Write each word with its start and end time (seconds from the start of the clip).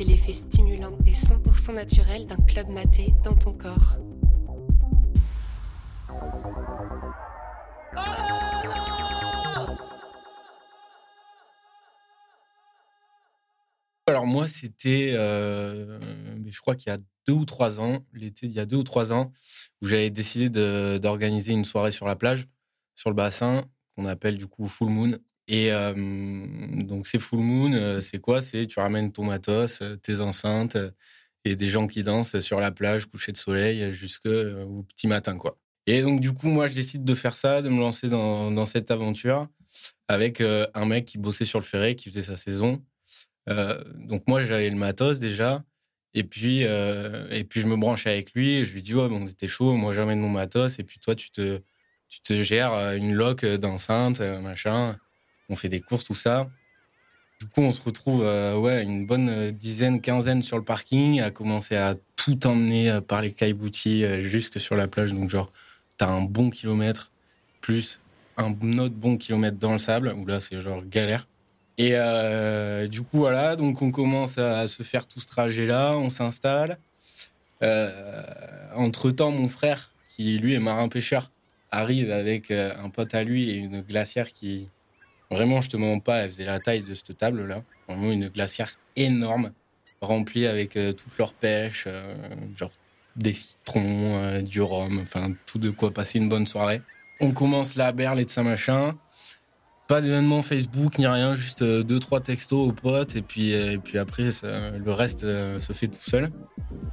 c'est 0.00 0.06
l'effet 0.06 0.32
stimulant 0.32 0.96
et 1.06 1.12
100% 1.12 1.74
naturel 1.74 2.24
d'un 2.24 2.36
club 2.36 2.70
maté 2.70 3.12
dans 3.22 3.34
ton 3.34 3.52
corps. 3.52 3.98
Alors 14.06 14.26
moi, 14.26 14.46
c'était, 14.46 15.12
euh, 15.14 16.00
je 16.46 16.60
crois 16.60 16.76
qu'il 16.76 16.90
y 16.90 16.94
a 16.94 16.98
deux 17.26 17.34
ou 17.34 17.44
trois 17.44 17.78
ans, 17.78 17.98
l'été 18.14 18.46
il 18.46 18.52
y 18.52 18.58
a 18.58 18.64
deux 18.64 18.78
ou 18.78 18.82
trois 18.82 19.12
ans, 19.12 19.30
où 19.82 19.86
j'avais 19.86 20.08
décidé 20.08 20.48
d'organiser 20.98 21.52
une 21.52 21.66
soirée 21.66 21.92
sur 21.92 22.06
la 22.06 22.16
plage, 22.16 22.46
sur 22.94 23.10
le 23.10 23.14
bassin, 23.14 23.66
qu'on 23.96 24.06
appelle 24.06 24.38
du 24.38 24.46
coup 24.46 24.66
Full 24.66 24.88
Moon. 24.88 25.12
Et 25.50 25.72
euh, 25.72 25.92
donc 26.84 27.06
c'est 27.06 27.18
Full 27.18 27.40
Moon, 27.40 27.72
euh, 27.72 28.00
c'est 28.00 28.18
quoi? 28.18 28.40
C'est 28.40 28.66
tu 28.66 28.80
ramènes 28.80 29.12
ton 29.12 29.24
matos, 29.24 29.82
tes 30.02 30.20
enceintes 30.20 30.78
et 31.44 31.56
des 31.56 31.68
gens 31.68 31.86
qui 31.86 32.02
dansent 32.02 32.40
sur 32.40 32.60
la 32.60 32.70
plage, 32.70 33.06
coucher 33.06 33.32
de 33.32 33.36
soleil, 33.36 33.92
jusqu'au 33.92 34.84
petit 34.88 35.08
matin, 35.08 35.36
quoi. 35.36 35.58
Et 35.86 36.02
donc 36.02 36.20
du 36.20 36.32
coup, 36.32 36.48
moi, 36.48 36.66
je 36.66 36.74
décide 36.74 37.04
de 37.04 37.14
faire 37.14 37.36
ça, 37.36 37.62
de 37.62 37.68
me 37.68 37.80
lancer 37.80 38.08
dans, 38.08 38.66
cette 38.66 38.90
aventure 38.90 39.48
avec 40.08 40.40
un 40.40 40.86
mec 40.86 41.04
qui 41.04 41.18
bossait 41.18 41.44
sur 41.44 41.58
le 41.58 41.64
ferré, 41.64 41.96
qui 41.96 42.10
faisait 42.10 42.22
sa 42.22 42.36
saison 42.36 42.82
euh, 43.48 43.82
donc 43.94 44.22
moi 44.28 44.42
j'avais 44.44 44.70
le 44.70 44.76
matos 44.76 45.18
déjà. 45.18 45.62
Et 46.14 46.24
puis, 46.24 46.64
euh, 46.64 47.28
et 47.30 47.44
puis 47.44 47.60
je 47.60 47.66
me 47.66 47.76
branche 47.76 48.06
avec 48.06 48.32
lui. 48.32 48.64
je 48.64 48.72
lui 48.72 48.82
dis 48.82 48.94
ouais, 48.94 49.08
bon, 49.08 49.26
t'es 49.26 49.48
chaud. 49.48 49.74
Moi 49.74 49.92
j'amène 49.92 50.20
mon 50.20 50.28
matos. 50.28 50.78
Et 50.78 50.84
puis 50.84 50.98
toi 50.98 51.14
tu 51.14 51.30
te, 51.30 51.60
tu 52.08 52.20
te 52.20 52.42
gères 52.42 52.74
euh, 52.74 52.96
une 52.96 53.14
loque 53.14 53.44
d'enceinte, 53.44 54.20
machin. 54.20 54.96
On 55.50 55.56
fait 55.56 55.68
des 55.68 55.80
courses, 55.80 56.04
tout 56.04 56.14
ça. 56.14 56.48
Du 57.40 57.46
coup, 57.46 57.60
on 57.60 57.72
se 57.72 57.82
retrouve 57.82 58.20
ouais 58.20 58.82
une 58.82 59.06
bonne 59.06 59.50
dizaine, 59.50 60.00
quinzaine 60.00 60.42
sur 60.42 60.56
le 60.56 60.64
parking, 60.64 61.20
à 61.20 61.30
commencer 61.30 61.76
à 61.76 61.94
tout 62.16 62.46
emmener 62.46 63.00
par 63.06 63.22
les 63.22 63.32
cailleboutiers 63.32 64.20
jusque 64.20 64.60
sur 64.60 64.76
la 64.76 64.88
plage. 64.88 65.12
Donc 65.12 65.30
genre, 65.30 65.50
t'as 65.96 66.08
un 66.08 66.22
bon 66.22 66.50
kilomètre 66.50 67.12
plus 67.60 68.00
un 68.40 68.78
autre 68.78 68.94
bon 68.94 69.16
kilomètre 69.16 69.58
dans 69.58 69.72
le 69.72 69.78
sable 69.78 70.14
où 70.16 70.26
là 70.26 70.40
c'est 70.40 70.60
genre 70.60 70.82
galère. 70.84 71.26
Et 71.78 71.92
euh, 71.94 72.88
du 72.88 73.02
coup, 73.02 73.18
voilà, 73.18 73.56
donc 73.56 73.80
on 73.80 73.90
commence 73.90 74.38
à 74.38 74.68
se 74.68 74.82
faire 74.82 75.06
tout 75.06 75.20
ce 75.20 75.28
trajet-là, 75.28 75.96
on 75.96 76.10
s'installe. 76.10 76.78
Euh, 77.62 78.22
entre-temps, 78.74 79.30
mon 79.30 79.48
frère, 79.48 79.90
qui 80.06 80.38
lui 80.38 80.54
est 80.54 80.60
marin-pêcheur, 80.60 81.30
arrive 81.70 82.10
avec 82.10 82.50
euh, 82.50 82.72
un 82.82 82.90
pote 82.90 83.14
à 83.14 83.24
lui 83.24 83.50
et 83.50 83.54
une 83.54 83.80
glacière 83.80 84.32
qui, 84.32 84.68
vraiment, 85.30 85.60
je 85.60 85.68
te 85.68 85.76
mens 85.76 85.98
pas, 86.00 86.18
elle 86.18 86.30
faisait 86.30 86.44
la 86.44 86.60
taille 86.60 86.82
de 86.82 86.94
cette 86.94 87.16
table-là. 87.16 87.62
Vraiment 87.88 88.12
une 88.12 88.28
glacière 88.28 88.70
énorme, 88.96 89.52
remplie 90.00 90.46
avec 90.46 90.72
toute 90.72 91.18
leur 91.18 91.32
pêche, 91.32 91.88
genre 92.56 92.70
des 93.16 93.32
citrons, 93.32 94.40
du 94.42 94.60
rhum, 94.60 94.98
enfin 95.00 95.32
tout 95.46 95.58
de 95.58 95.70
quoi 95.70 95.92
passer 95.92 96.18
une 96.18 96.28
bonne 96.28 96.46
soirée. 96.46 96.80
On 97.20 97.32
commence 97.32 97.76
la 97.76 97.92
berle 97.92 98.20
et 98.20 98.24
de 98.24 98.30
sa 98.30 98.42
machin. 98.42 98.94
Pas 99.90 100.00
d'événement 100.00 100.40
Facebook 100.40 100.98
ni 100.98 101.06
rien, 101.06 101.34
juste 101.34 101.62
euh, 101.62 101.82
deux 101.82 101.98
trois 101.98 102.20
textos 102.20 102.68
aux 102.68 102.72
potes 102.72 103.16
et 103.16 103.22
puis 103.22 103.52
euh, 103.52 103.72
et 103.72 103.78
puis 103.78 103.98
après 103.98 104.22
le 104.22 104.92
reste 104.92 105.24
euh, 105.24 105.58
se 105.58 105.72
fait 105.72 105.88
tout 105.88 105.98
seul. 106.00 106.30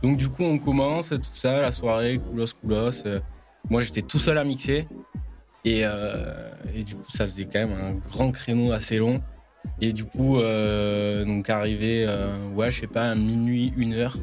Donc 0.01 0.17
du 0.17 0.29
coup 0.29 0.43
on 0.43 0.57
commence 0.57 1.09
tout 1.09 1.35
ça, 1.35 1.61
la 1.61 1.71
soirée, 1.71 2.17
coulos 2.17 2.53
coulos. 2.59 3.03
Moi 3.69 3.81
j'étais 3.81 4.01
tout 4.01 4.17
seul 4.17 4.39
à 4.39 4.43
mixer 4.43 4.87
et, 5.69 5.83
et 6.75 6.83
du 6.83 6.95
coup 6.95 7.11
ça 7.11 7.25
faisait 7.27 7.45
quand 7.45 7.59
même 7.59 7.77
un 7.79 7.93
grand 7.93 8.31
créneau 8.31 8.71
assez 8.71 8.97
long. 8.97 9.21
Et 9.81 9.93
du 9.93 10.05
coup 10.05 10.37
donc 10.37 11.49
arrivé 11.49 12.07
ouais 12.55 12.71
je 12.71 12.81
sais 12.81 12.87
pas 12.87 13.11
à 13.11 13.15
minuit 13.15 13.73
une 13.77 13.93
heure. 13.93 14.17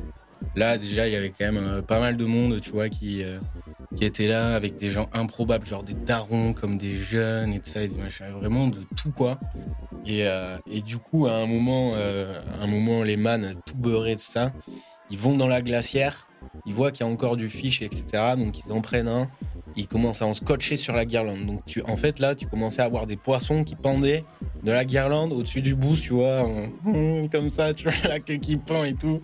Là 0.57 0.79
déjà 0.79 1.07
il 1.09 1.13
y 1.13 1.17
avait 1.17 1.33
quand 1.37 1.53
même 1.53 1.83
pas 1.83 2.01
mal 2.01 2.17
de 2.17 2.25
monde 2.25 2.61
tu 2.61 2.71
vois 2.71 2.89
qui 2.89 3.25
qui 3.95 4.05
étaient 4.05 4.27
là 4.27 4.55
avec 4.55 4.77
des 4.77 4.91
gens 4.91 5.09
improbables, 5.13 5.67
genre 5.67 5.83
des 5.83 5.95
darons 5.95 6.53
comme 6.53 6.79
des 6.79 6.95
jeunes 6.95 7.53
et 7.53 7.59
tout 7.59 7.71
ça, 7.71 7.83
et 7.83 7.89
des 7.89 7.99
machins, 7.99 8.27
vraiment 8.33 8.69
de 8.69 8.81
tout 8.97 9.13
quoi. 9.13 9.39
Et, 10.07 10.27
euh, 10.27 10.59
du 10.85 10.99
coup, 10.99 11.27
à 11.27 11.37
un 11.37 11.47
moment, 11.47 11.93
euh, 11.95 12.39
un 12.61 12.67
moment, 12.67 13.03
les 13.03 13.17
mannes 13.17 13.55
tout 13.67 13.77
beurrés, 13.77 14.17
tout 14.17 14.23
ça, 14.23 14.53
ils 15.11 15.19
vont 15.19 15.37
dans 15.37 15.49
la 15.49 15.63
glacière, 15.63 16.29
ils 16.67 16.75
voient 16.75 16.91
qu'il 16.91 17.07
y 17.07 17.09
a 17.09 17.13
encore 17.13 17.37
du 17.37 17.49
fish, 17.49 17.83
etc. 17.83 18.35
Donc 18.37 18.59
ils 18.65 18.73
en 18.73 18.81
prennent 18.81 19.09
un, 19.09 19.29
ils 19.77 19.89
commencent 19.89 20.23
à 20.23 20.27
en 20.27 20.35
scotcher 20.35 20.77
sur 20.77 20.95
la 20.95 21.05
guirlande. 21.05 21.47
Donc 21.47 21.65
tu, 21.67 21.83
en 21.83 21.97
fait 21.97 22.19
là, 22.19 22.35
tu 22.35 22.47
commençais 22.47 22.83
à 22.83 22.85
avoir 22.85 23.07
des 23.07 23.17
poissons 23.17 23.65
qui 23.65 23.77
pendaient 23.77 24.25
de 24.63 24.73
la 24.73 24.85
guirlande 24.85 25.33
au-dessus 25.33 25.63
du 25.63 25.75
bout, 25.75 25.97
tu 25.97 26.15
vois, 26.15 26.49
comme 27.33 27.51
ça, 27.51 27.75
tu 27.75 27.85
vois 27.85 28.09
la 28.09 28.21
queue 28.21 28.37
qui 28.37 28.57
pend 28.57 28.85
et 28.85 28.95
tout. 28.95 29.21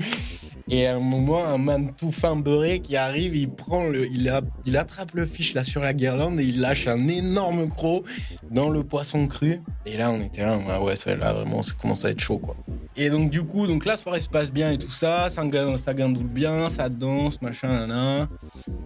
Et 0.73 0.87
à 0.87 0.95
un 0.95 1.01
moment, 1.01 1.45
un 1.45 1.59
man 1.59 1.93
tout 1.97 2.13
fin 2.13 2.37
beurré 2.37 2.79
qui 2.79 2.97
arrive, 2.97 3.35
il 3.35 3.51
prend 3.51 3.89
le, 3.89 4.07
il, 4.07 4.29
a, 4.29 4.41
il 4.67 4.77
attrape 4.77 5.15
le 5.15 5.27
fiche 5.27 5.55
là 5.55 5.65
sur 5.65 5.81
la 5.81 5.93
guirlande 5.93 6.39
et 6.39 6.45
il 6.45 6.61
lâche 6.61 6.87
un 6.87 7.09
énorme 7.09 7.69
croc 7.69 8.05
dans 8.53 8.69
le 8.69 8.85
poisson 8.85 9.27
cru. 9.27 9.61
Et 9.85 9.97
là, 9.97 10.13
on 10.13 10.21
était 10.21 10.43
là, 10.43 10.81
ouais, 10.81 10.95
là 11.19 11.33
vraiment, 11.33 11.63
ça 11.65 11.75
commence 11.81 12.05
à 12.05 12.11
être 12.11 12.21
chaud 12.21 12.39
quoi. 12.39 12.57
Et 12.97 13.09
donc 13.09 13.31
du 13.31 13.43
coup, 13.43 13.67
donc 13.67 13.85
la 13.85 13.97
soirée 13.97 14.21
se 14.21 14.29
passe 14.29 14.53
bien 14.53 14.73
et 14.73 14.79
tout 14.79 14.91
ça, 14.91 15.31
ça, 15.31 15.43
ça 15.77 15.93
bien, 15.95 16.69
ça 16.69 16.89
danse, 16.89 17.41
machin, 17.41 17.69
nana. 17.69 18.29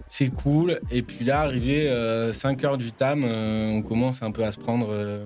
C'est 0.07 0.29
cool. 0.29 0.79
Et 0.91 1.01
puis 1.01 1.25
là, 1.25 1.41
arrivé 1.41 1.85
5 2.31 2.63
euh, 2.63 2.67
heures 2.67 2.77
du 2.77 2.91
tam, 2.91 3.23
euh, 3.23 3.71
on 3.71 3.81
commence 3.81 4.21
un 4.21 4.31
peu 4.31 4.43
à 4.43 4.51
se 4.51 4.59
prendre 4.59 4.87
euh, 4.91 5.25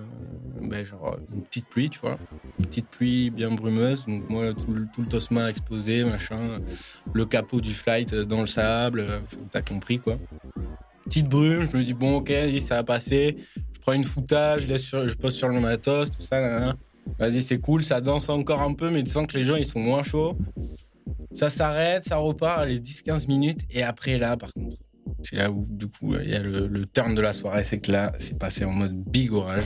ben, 0.62 0.86
genre 0.86 1.18
une 1.34 1.42
petite 1.44 1.68
pluie, 1.68 1.90
tu 1.90 2.00
vois. 2.00 2.18
Une 2.58 2.66
petite 2.66 2.88
pluie 2.88 3.30
bien 3.30 3.52
brumeuse. 3.52 4.06
Donc 4.06 4.30
moi, 4.30 4.54
tout, 4.54 4.72
le, 4.72 4.88
tout 4.94 5.02
le 5.02 5.08
tosma 5.08 5.50
exposé, 5.50 6.06
machin. 6.06 6.60
Le 7.14 7.26
capot 7.26 7.60
du 7.60 7.74
flight 7.74 8.16
dans 8.16 8.42
le 8.42 8.48
sable. 8.48 9.06
T'as 9.52 9.62
compris, 9.62 10.00
quoi. 10.00 10.18
Petite 11.04 11.28
brume, 11.28 11.68
je 11.70 11.78
me 11.78 11.84
dis, 11.84 11.94
bon, 11.94 12.18
ok, 12.18 12.32
ça 12.62 12.76
va 12.76 12.84
passer. 12.84 13.38
Je 13.74 13.80
prends 13.82 13.94
une 13.94 14.04
foutage, 14.04 14.64
je, 14.64 14.68
laisse 14.68 14.90
je 14.90 15.14
pose 15.16 15.36
sur 15.36 15.50
le 15.50 15.60
matos, 15.60 16.12
tout 16.12 16.22
ça, 16.22 16.76
Vas-y, 17.18 17.42
c'est 17.42 17.60
cool, 17.60 17.84
ça 17.84 18.02
danse 18.02 18.30
encore 18.30 18.62
un 18.62 18.74
peu, 18.74 18.90
mais 18.90 19.04
tu 19.04 19.12
sens 19.12 19.28
que 19.28 19.38
les 19.38 19.44
gens, 19.44 19.56
ils 19.56 19.66
sont 19.66 19.80
moins 19.80 20.04
chauds. 20.04 20.38
Ça 21.32 21.50
s'arrête, 21.50 22.04
ça 22.06 22.18
repart, 22.18 22.66
les 22.66 22.80
10-15 22.80 23.28
minutes. 23.28 23.60
Et 23.72 23.84
après, 23.84 24.18
là, 24.18 24.38
par 24.38 24.54
contre, 24.54 24.78
c'est 25.22 25.36
là 25.36 25.52
où, 25.52 25.66
du 25.68 25.88
coup, 25.88 26.16
il 26.16 26.30
y 26.30 26.36
a 26.36 26.40
le, 26.40 26.68
le 26.68 26.86
turn 26.86 27.14
de 27.16 27.22
la 27.22 27.34
soirée. 27.34 27.64
C'est 27.64 27.80
que 27.80 27.92
là, 27.92 28.12
c'est 28.20 28.38
passé 28.38 28.66
en 28.66 28.72
mode 28.72 28.96
big 28.96 29.32
orage. 29.34 29.66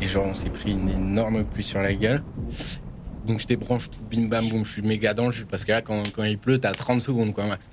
Et 0.00 0.06
genre, 0.06 0.26
on 0.26 0.34
s'est 0.34 0.50
pris 0.50 0.72
une 0.72 0.88
énorme 0.88 1.44
pluie 1.44 1.64
sur 1.64 1.80
la 1.80 1.94
gueule. 1.94 2.22
Donc, 3.26 3.40
je 3.40 3.46
débranche 3.46 3.90
tout, 3.90 4.00
bim 4.10 4.28
bam 4.28 4.48
boum. 4.48 4.64
Je 4.64 4.72
suis 4.72 4.82
méga 4.82 5.14
dans 5.14 5.26
le 5.26 5.32
jus 5.32 5.46
parce 5.46 5.64
que 5.64 5.72
là, 5.72 5.82
quand, 5.82 6.02
quand 6.12 6.24
il 6.24 6.38
pleut, 6.38 6.58
t'as 6.58 6.72
30 6.72 7.00
secondes, 7.00 7.32
quoi, 7.32 7.46
max. 7.46 7.70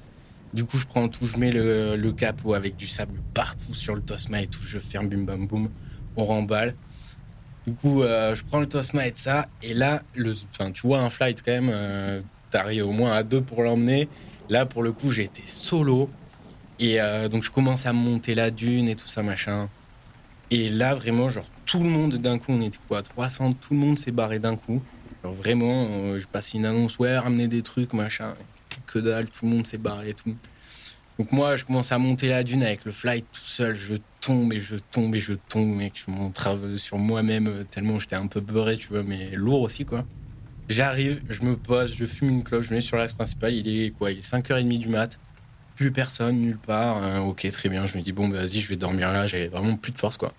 Du 0.54 0.64
coup, 0.64 0.78
je 0.78 0.86
prends 0.86 1.08
tout, 1.10 1.26
je 1.26 1.38
mets 1.38 1.52
le, 1.52 1.96
le 1.96 2.14
capot 2.14 2.54
avec 2.54 2.76
du 2.76 2.88
sable 2.88 3.20
partout 3.34 3.74
sur 3.74 3.96
le 3.96 4.02
Tosma 4.02 4.42
et 4.42 4.48
tout. 4.48 4.62
Je 4.66 4.80
ferme, 4.80 5.08
bim 5.08 5.24
bam 5.24 5.48
boum. 5.48 5.70
On 6.16 6.26
remballe. 6.26 6.76
Du 7.68 7.74
coup, 7.74 8.02
euh, 8.02 8.34
je 8.34 8.46
prends 8.46 8.62
le 8.62 8.66
Tosma 8.66 9.06
et 9.08 9.12
ça. 9.14 9.46
Et 9.62 9.74
là, 9.74 10.02
le, 10.16 10.34
enfin, 10.50 10.72
tu 10.72 10.88
vois, 10.88 11.02
un 11.02 11.10
flight 11.10 11.42
quand 11.44 11.52
même, 11.52 11.70
euh, 11.70 12.22
t'arrives 12.50 12.88
au 12.88 12.94
moins 12.94 13.12
à 13.12 13.24
deux 13.24 13.42
pour 13.42 13.62
l'emmener. 13.62 14.08
Là, 14.48 14.66
pour 14.66 14.84
le 14.84 14.94
coup, 14.94 15.12
j'étais 15.12 15.46
solo. 15.46 16.10
Et 16.80 17.02
euh, 17.02 17.28
donc, 17.28 17.44
je 17.44 17.52
commence 17.52 17.86
à 17.86 17.92
monter 17.92 18.36
la 18.36 18.52
dune 18.52 18.88
et 18.88 18.96
tout 18.96 19.10
ça, 19.10 19.22
machin. 19.22 19.68
Et 20.50 20.70
là, 20.70 20.96
vraiment, 20.96 21.30
genre, 21.30 21.44
tout 21.66 21.80
le 21.80 21.90
monde 21.90 22.16
d'un 22.16 22.40
coup, 22.40 22.54
on 22.54 22.62
était 22.62 22.80
quoi, 22.88 23.02
300, 23.02 23.52
tout 23.52 23.74
le 23.74 23.80
monde 23.80 24.00
s'est 24.00 24.14
barré 24.14 24.40
d'un 24.40 24.56
coup. 24.56 24.82
Genre, 25.22 25.34
vraiment, 25.34 26.18
je 26.18 26.26
passe 26.26 26.54
une 26.54 26.66
annonce, 26.66 26.98
ouais, 27.00 27.18
ramener 27.18 27.50
des 27.50 27.64
trucs, 27.64 27.92
machin. 27.92 28.34
Que 28.86 29.00
dalle, 29.00 29.30
tout 29.30 29.44
le 29.46 29.52
monde 29.52 29.68
s'est 29.68 29.78
barré 29.78 30.12
et 30.12 30.14
tout. 30.14 30.34
Donc, 31.20 31.34
moi, 31.34 31.58
je 31.58 31.66
commence 31.66 31.92
à 31.92 31.98
monter 31.98 32.30
la 32.30 32.46
dune 32.46 32.64
avec 32.64 32.86
le 32.86 32.94
flight 32.94 33.26
tout 33.30 33.42
seul. 33.44 33.76
Je 33.76 33.96
tombe 34.28 34.52
et 34.52 34.60
je 34.60 34.76
tombe 34.76 35.16
et 35.16 35.20
je 35.20 35.34
tombe, 35.34 35.70
mec. 35.70 36.04
Je 36.06 36.12
monte 36.12 36.38
sur 36.76 36.98
moi-même 36.98 37.48
euh, 37.48 37.64
tellement 37.64 37.98
j'étais 37.98 38.18
un 38.18 38.28
peu 38.28 38.42
beurré, 38.42 38.76
tu 38.76 38.90
vois, 38.90 39.04
mais 39.04 39.32
lourd 39.32 39.62
aussi, 39.62 39.86
quoi. 39.86 40.06
J'arrive, 40.68 41.22
je 41.30 41.44
me 41.44 41.56
pose, 41.56 41.96
je 41.96 42.04
fume 42.04 42.30
une 42.30 42.44
cloche, 42.44 42.68
je 42.68 42.74
mets 42.74 42.82
sur 42.82 42.98
l'axe 42.98 43.14
principal. 43.14 43.54
Il 43.54 43.68
est 43.68 43.92
quoi 43.92 44.12
Il 44.12 44.18
est 44.18 44.30
5h30 44.30 44.80
du 44.80 44.90
mat. 44.90 45.18
Plus 45.76 45.92
personne, 45.92 46.42
nulle 46.42 46.58
part. 46.58 46.98
Hein, 46.98 47.22
ok, 47.22 47.50
très 47.52 47.70
bien. 47.70 47.88
Je 47.88 47.98
me 47.98 48.04
dis, 48.04 48.12
bon, 48.12 48.28
bah, 48.28 48.40
vas-y, 48.40 48.60
je 48.60 48.68
vais 48.68 48.76
dormir 48.76 49.14
là. 49.14 49.28
J'avais 49.28 49.48
vraiment 49.48 49.78
plus 49.78 49.94
de 49.94 49.98
force, 49.98 50.18
quoi. 50.18 50.34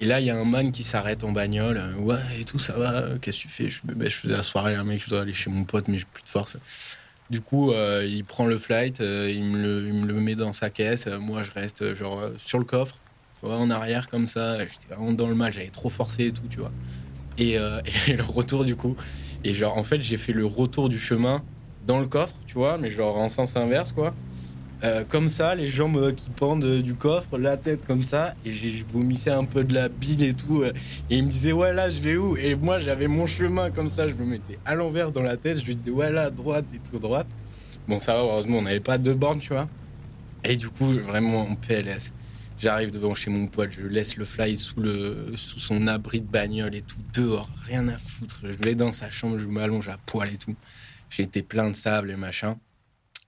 Et 0.00 0.06
là, 0.06 0.20
il 0.20 0.26
y 0.26 0.30
a 0.30 0.36
un 0.36 0.46
man 0.46 0.72
qui 0.72 0.82
s'arrête 0.82 1.22
en 1.22 1.32
bagnole. 1.32 1.76
Euh, 1.76 1.94
ouais, 1.96 2.16
et 2.40 2.44
tout, 2.44 2.58
ça 2.58 2.78
va. 2.78 3.18
Qu'est-ce 3.20 3.38
que 3.38 3.42
tu 3.42 3.48
fais? 3.48 3.68
Je, 3.68 3.80
bah, 3.84 4.08
faisais 4.08 4.32
la 4.32 4.42
soirée, 4.42 4.74
un 4.74 4.84
mec, 4.84 5.04
je 5.04 5.10
dois 5.10 5.20
aller 5.20 5.34
chez 5.34 5.50
mon 5.50 5.64
pote, 5.64 5.88
mais 5.88 5.98
j'ai 5.98 6.06
plus 6.10 6.22
de 6.22 6.28
force. 6.30 6.56
Du 7.28 7.42
coup, 7.42 7.72
euh, 7.72 8.06
il 8.08 8.24
prend 8.24 8.46
le 8.46 8.56
flight, 8.56 9.00
le, 9.00 9.28
il, 9.28 9.44
me 9.44 10.06
le, 10.06 10.14
met 10.14 10.34
dans 10.34 10.54
sa 10.54 10.70
caisse. 10.70 11.06
moi, 11.20 11.42
je 11.42 11.50
reste 11.52 11.92
genre 11.92 12.22
sur 12.38 12.58
le 12.58 12.64
coffre 12.64 12.96
en 13.42 13.70
arrière 13.70 14.08
comme 14.08 14.26
ça. 14.26 14.58
J'étais 14.58 14.94
vraiment 14.94 15.12
dans 15.12 15.28
le 15.28 15.34
mal, 15.34 15.52
j'avais 15.52 15.68
trop 15.68 15.88
forcé 15.88 16.26
et 16.26 16.32
tout, 16.32 16.46
tu 16.48 16.60
vois. 16.60 16.72
Et, 17.38 17.58
euh, 17.58 17.80
et, 18.08 18.14
le 18.14 18.22
retour 18.22 18.64
du 18.64 18.76
coup. 18.76 18.96
Et 19.44 19.54
genre, 19.54 19.76
en 19.76 19.84
fait, 19.84 20.02
j'ai 20.02 20.16
fait 20.16 20.32
le 20.32 20.46
retour 20.46 20.88
du 20.88 20.98
chemin 20.98 21.42
dans 21.86 22.00
le 22.00 22.06
coffre, 22.06 22.34
tu 22.46 22.54
vois, 22.54 22.76
mais 22.76 22.90
genre 22.90 23.16
en 23.18 23.28
sens 23.28 23.56
inverse, 23.56 23.92
quoi. 23.92 24.12
euh, 24.84 25.04
comme 25.08 25.28
ça, 25.28 25.54
les 25.54 25.68
jambes 25.68 26.12
qui 26.14 26.28
pendent 26.30 26.82
du 26.82 26.94
coffre, 26.94 27.38
la 27.38 27.56
tête 27.56 27.86
comme 27.86 28.02
ça, 28.02 28.34
et 28.44 28.50
j'ai 28.52 28.84
vomissais 28.92 29.30
un 29.30 29.44
peu 29.44 29.64
de 29.64 29.72
la 29.74 29.88
bile 29.88 30.22
et 30.22 30.34
tout. 30.34 30.64
et 30.64 30.72
il 31.10 31.24
me 31.24 31.28
disait, 31.28 31.52
ouais, 31.52 31.72
là, 31.72 31.88
je 31.88 32.00
vais 32.00 32.16
où? 32.16 32.36
Et 32.36 32.56
moi, 32.56 32.78
j'avais 32.78 33.06
mon 33.06 33.26
chemin 33.26 33.70
comme 33.70 33.88
ça, 33.88 34.06
je 34.06 34.14
me 34.14 34.24
mettais 34.24 34.58
à 34.66 34.74
l'envers 34.74 35.12
dans 35.12 35.22
la 35.22 35.36
tête, 35.36 35.60
je 35.60 35.66
lui 35.66 35.76
disais, 35.76 35.90
ouais, 35.90 36.10
là, 36.10 36.30
droite 36.30 36.66
et 36.74 36.78
tout 36.78 36.98
droite. 36.98 37.28
Bon, 37.88 37.98
ça 37.98 38.14
va, 38.14 38.20
heureusement, 38.20 38.58
on 38.58 38.62
n'avait 38.62 38.80
pas 38.80 38.98
de 38.98 39.12
borne, 39.14 39.38
tu 39.38 39.52
vois. 39.52 39.68
Et 40.44 40.56
du 40.56 40.68
coup, 40.68 40.84
vraiment 40.84 41.42
en 41.42 41.54
PLS. 41.54 42.12
J'arrive 42.58 42.90
devant 42.90 43.14
chez 43.14 43.30
mon 43.30 43.46
pote, 43.46 43.70
je 43.70 43.82
laisse 43.82 44.16
le 44.16 44.24
fly 44.24 44.58
sous, 44.58 44.80
le, 44.80 45.32
sous 45.36 45.60
son 45.60 45.86
abri 45.86 46.20
de 46.20 46.26
bagnole 46.26 46.74
et 46.74 46.82
tout, 46.82 47.00
dehors, 47.14 47.48
rien 47.64 47.86
à 47.86 47.96
foutre. 47.96 48.40
Je 48.42 48.56
vais 48.64 48.74
dans 48.74 48.90
sa 48.90 49.10
chambre, 49.10 49.38
je 49.38 49.46
m'allonge 49.46 49.88
à 49.88 49.96
poil 49.96 50.32
et 50.32 50.38
tout. 50.38 50.56
J'ai 51.08 51.22
été 51.22 51.44
plein 51.44 51.70
de 51.70 51.76
sable 51.76 52.10
et 52.10 52.16
machin. 52.16 52.58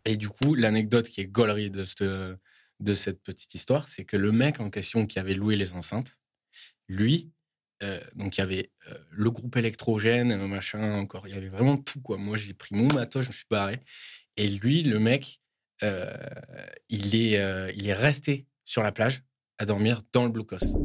Et 0.04 0.16
du 0.16 0.28
coup, 0.28 0.56
l'anecdote 0.56 1.08
qui 1.08 1.20
est 1.20 1.26
gaulerie 1.26 1.70
de 1.70 1.84
cette, 1.84 2.02
de 2.02 2.94
cette 2.94 3.22
petite 3.22 3.54
histoire, 3.54 3.88
c'est 3.88 4.04
que 4.04 4.16
le 4.16 4.32
mec 4.32 4.58
en 4.58 4.68
question 4.68 5.06
qui 5.06 5.20
avait 5.20 5.34
loué 5.34 5.54
les 5.54 5.74
enceintes, 5.74 6.20
lui, 6.88 7.30
euh, 7.84 8.00
donc 8.16 8.36
il 8.36 8.40
y 8.40 8.42
avait 8.42 8.72
euh, 8.88 8.94
le 9.10 9.30
groupe 9.30 9.56
électrogène, 9.56 10.44
machin, 10.46 10.94
encore, 10.94 11.28
il 11.28 11.34
y 11.34 11.36
avait 11.36 11.50
vraiment 11.50 11.76
tout, 11.76 12.00
quoi. 12.00 12.18
Moi, 12.18 12.36
j'ai 12.36 12.52
pris 12.52 12.74
mon 12.74 12.92
matos, 12.92 13.22
je 13.22 13.28
me 13.28 13.32
suis 13.32 13.46
barré. 13.48 13.78
Et 14.36 14.48
lui, 14.48 14.82
le 14.82 14.98
mec, 14.98 15.40
euh, 15.84 16.12
il, 16.88 17.14
est, 17.14 17.74
il 17.76 17.86
est 17.86 17.94
resté 17.94 18.48
sur 18.70 18.84
la 18.84 18.92
plage 18.92 19.24
à 19.58 19.64
dormir 19.64 20.00
dans 20.12 20.22
le 20.24 20.30
blocos. 20.30 20.76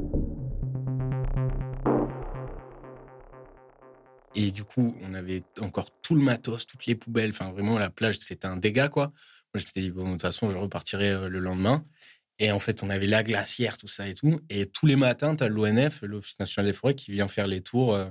Et 4.34 4.50
du 4.50 4.64
coup, 4.64 4.98
on 5.04 5.14
avait 5.14 5.44
encore 5.62 5.90
tout 6.02 6.16
le 6.16 6.22
matos, 6.22 6.66
toutes 6.66 6.88
les 6.88 6.96
poubelles. 6.96 7.30
Enfin, 7.30 7.52
vraiment, 7.52 7.78
la 7.78 7.92
plage, 7.92 8.18
c'était 8.18 8.48
un 8.48 8.58
dégât, 8.58 8.90
quoi. 8.90 9.14
Moi, 9.54 9.64
j'étais 9.64 9.82
dit, 9.82 9.92
bon, 9.92 10.06
de 10.06 10.12
toute 10.14 10.24
façon, 10.24 10.50
je 10.50 10.58
repartirai 10.58 11.12
euh, 11.12 11.30
le 11.30 11.40
lendemain. 11.40 11.86
Et 12.40 12.52
en 12.52 12.60
fait, 12.60 12.82
on 12.82 12.90
avait 12.90 13.06
la 13.06 13.22
glacière, 13.22 13.78
tout 13.78 13.88
ça 13.88 14.08
et 14.08 14.16
tout. 14.16 14.42
Et 14.50 14.66
tous 14.66 14.88
les 14.88 14.96
matins, 14.96 15.36
tu 15.36 15.44
as 15.44 15.48
l'ONF, 15.48 16.02
l'Office 16.02 16.40
national 16.40 16.70
des 16.70 16.76
forêts, 16.76 16.96
qui 16.96 17.12
vient 17.12 17.28
faire 17.28 17.48
les 17.48 17.62
tours, 17.62 17.94
euh, 17.94 18.10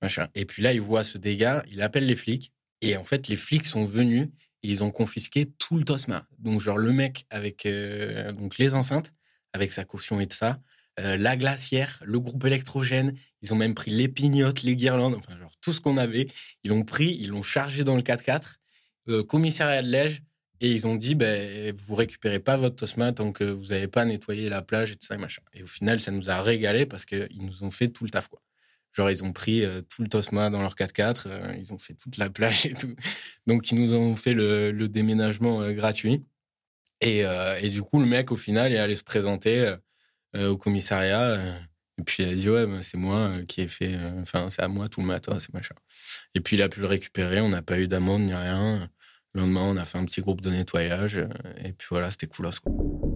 machin. 0.00 0.26
Et 0.34 0.46
puis 0.46 0.62
là, 0.62 0.72
il 0.72 0.80
voit 0.80 1.04
ce 1.04 1.18
dégât, 1.18 1.62
il 1.70 1.82
appelle 1.82 2.06
les 2.06 2.16
flics. 2.16 2.50
Et 2.80 2.96
en 2.96 3.04
fait, 3.04 3.28
les 3.28 3.36
flics 3.36 3.66
sont 3.66 3.84
venus 3.84 4.30
ils 4.62 4.82
ont 4.82 4.90
confisqué 4.90 5.46
tout 5.46 5.76
le 5.76 5.84
Tosma. 5.84 6.26
Donc, 6.38 6.60
genre, 6.60 6.78
le 6.78 6.92
mec 6.92 7.26
avec 7.30 7.66
euh, 7.66 8.32
donc 8.32 8.58
les 8.58 8.74
enceintes, 8.74 9.12
avec 9.52 9.72
sa 9.72 9.84
caution 9.84 10.20
et 10.20 10.26
de 10.26 10.32
ça, 10.32 10.60
euh, 11.00 11.16
la 11.16 11.36
glacière, 11.36 12.00
le 12.04 12.20
groupe 12.20 12.44
électrogène, 12.44 13.16
ils 13.40 13.52
ont 13.52 13.56
même 13.56 13.74
pris 13.74 13.90
les 13.90 14.08
pignottes, 14.08 14.62
les 14.62 14.76
guirlandes, 14.76 15.14
enfin, 15.14 15.38
genre, 15.38 15.52
tout 15.60 15.72
ce 15.72 15.80
qu'on 15.80 15.96
avait, 15.96 16.28
ils 16.64 16.68
l'ont 16.68 16.84
pris, 16.84 17.16
ils 17.20 17.28
l'ont 17.28 17.42
chargé 17.42 17.82
dans 17.82 17.96
le 17.96 18.02
4x4, 18.02 18.56
euh, 19.08 19.22
commissariat 19.24 19.82
de 19.82 19.88
Lège, 19.88 20.22
et 20.60 20.70
ils 20.70 20.86
ont 20.86 20.94
dit, 20.94 21.16
ben, 21.16 21.74
vous 21.74 21.96
récupérez 21.96 22.38
pas 22.38 22.56
votre 22.56 22.76
Tosma 22.76 23.12
tant 23.12 23.32
que 23.32 23.42
vous 23.42 23.66
n'avez 23.68 23.88
pas 23.88 24.04
nettoyé 24.04 24.48
la 24.48 24.62
plage 24.62 24.92
et 24.92 24.94
tout 24.94 25.06
ça 25.06 25.16
et 25.16 25.18
machin. 25.18 25.42
Et 25.54 25.62
au 25.64 25.66
final, 25.66 26.00
ça 26.00 26.12
nous 26.12 26.30
a 26.30 26.40
régalé 26.40 26.86
parce 26.86 27.04
qu'ils 27.04 27.40
nous 27.40 27.64
ont 27.64 27.72
fait 27.72 27.88
tout 27.88 28.04
le 28.04 28.10
taf, 28.10 28.28
quoi. 28.28 28.40
Genre, 28.92 29.10
ils 29.10 29.24
ont 29.24 29.32
pris 29.32 29.64
euh, 29.64 29.80
tout 29.80 30.02
le 30.02 30.08
Tosma 30.08 30.50
dans 30.50 30.60
leur 30.60 30.74
4x4, 30.74 31.22
euh, 31.26 31.54
ils 31.58 31.72
ont 31.72 31.78
fait 31.78 31.94
toute 31.94 32.18
la 32.18 32.28
plage 32.28 32.66
et 32.66 32.74
tout. 32.74 32.94
Donc, 33.46 33.70
ils 33.70 33.78
nous 33.78 33.94
ont 33.94 34.16
fait 34.16 34.34
le, 34.34 34.72
déménagement 34.88 35.62
euh, 35.62 35.72
gratuit. 35.72 36.24
Et, 37.00 37.24
et, 37.60 37.68
du 37.70 37.82
coup, 37.82 37.98
le 37.98 38.06
mec, 38.06 38.30
au 38.30 38.36
final, 38.36 38.70
il 38.70 38.76
allé 38.76 38.94
se 38.94 39.02
présenter 39.02 39.74
au 40.38 40.56
commissariat. 40.56 41.34
et 41.98 42.02
puis, 42.04 42.22
il 42.22 42.28
a 42.28 42.34
dit, 42.36 42.48
ouais, 42.48 42.64
bah, 42.64 42.80
c'est 42.80 42.96
moi 42.96 43.32
qui 43.48 43.62
ai 43.62 43.66
fait, 43.66 43.96
enfin, 44.20 44.48
c'est 44.50 44.62
à 44.62 44.68
moi 44.68 44.88
tout 44.88 45.00
le 45.00 45.08
matin, 45.08 45.40
c'est 45.40 45.52
machin. 45.52 45.74
Et 46.36 46.40
puis, 46.40 46.54
il 46.54 46.62
a 46.62 46.68
pu 46.68 46.78
le 46.78 46.86
récupérer, 46.86 47.40
on 47.40 47.48
n'a 47.48 47.60
pas 47.60 47.80
eu 47.80 47.88
d'amende 47.88 48.22
ni 48.22 48.34
rien. 48.34 48.88
Le 49.34 49.40
lendemain, 49.40 49.62
on 49.62 49.76
a 49.78 49.84
fait 49.84 49.98
un 49.98 50.04
petit 50.04 50.20
groupe 50.20 50.42
de 50.42 50.50
nettoyage. 50.50 51.18
Et 51.64 51.72
puis 51.72 51.88
voilà, 51.90 52.08
c'était 52.12 52.28
cool, 52.28 52.48
quoi. 52.62 53.11